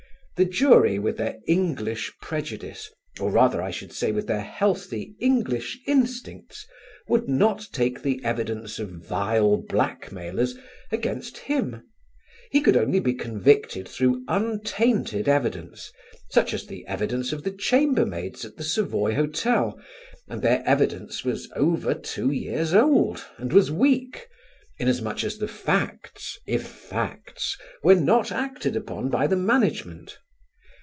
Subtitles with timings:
[0.37, 5.77] The jury with their English prejudice; or rather I should say with their healthy English
[5.85, 6.65] instincts
[7.07, 10.55] would not take the evidence of vile blackmailers
[10.91, 11.83] against him;
[12.49, 15.91] he could only be convicted through untainted evidence
[16.31, 19.79] such as the evidence of the chambermaids at the Savoy Hotel,
[20.27, 24.27] and their evidence was over two years old and was weak,
[24.79, 30.17] inasmuch as the facts, if facts, were not acted upon by the management.